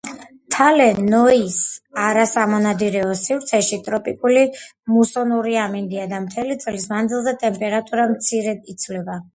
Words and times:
თალე 0.53 0.85
ნოის 1.09 1.57
არასამონადირეო 2.05 3.11
სივრცეში 3.21 3.81
ტროპიკული 3.89 4.47
მუსონური 4.95 5.57
ამინდია 5.69 6.11
და 6.17 6.25
მთელი 6.29 6.61
წლის 6.67 6.93
მანძილზე 6.97 7.37
ტემპერატურა 7.47 8.13
მცირედ 8.17 8.71
იცვლება. 8.77 9.25